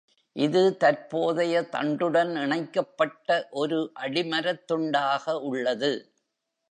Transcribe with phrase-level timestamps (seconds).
[0.35, 3.29] இது தற்போதைய தண்டுடன் இணைக்கப்பட்ட
[3.53, 5.91] ஒரு அடிமரத்துண்டாக உள்ளது.